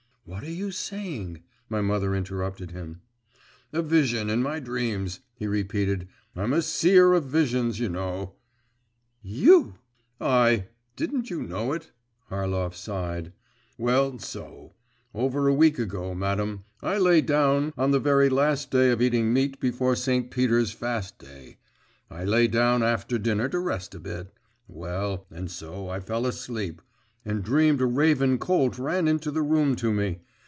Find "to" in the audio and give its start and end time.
23.49-23.59, 29.75-29.93